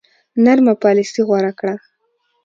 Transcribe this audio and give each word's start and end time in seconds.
نرمه 0.43 0.73
پالیسي 0.83 1.21
غوره 1.27 1.51
کړه. 1.59 1.75